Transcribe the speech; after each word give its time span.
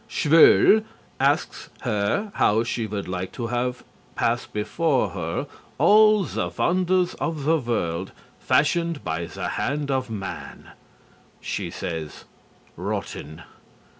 Schwül 0.09 0.83
asks 1.19 1.69
her 1.81 2.31
how 2.37 2.63
she 2.63 2.87
would 2.87 3.07
like 3.07 3.31
to 3.33 3.45
have 3.53 3.83
pass 4.15 4.47
before 4.47 5.11
her 5.11 5.45
all 5.77 6.23
the 6.23 6.49
wonders 6.57 7.13
of 7.19 7.43
the 7.43 7.59
world 7.59 8.11
fashioned 8.39 9.03
by 9.03 9.25
the 9.27 9.47
hand 9.49 9.91
of 9.91 10.09
man. 10.09 10.71
She 11.39 11.69
says, 11.69 12.23
rotten. 12.75 13.43